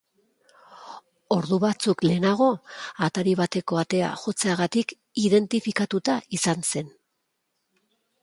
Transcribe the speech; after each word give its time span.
Ordu 1.35 1.59
batzuk 1.63 1.99
lehenago, 2.05 2.47
atari 3.07 3.35
bateko 3.41 3.79
atea 3.83 4.09
jotzeagatik 4.23 4.95
identifikatua 5.27 6.19
izan 6.39 6.65
zen. 6.73 6.89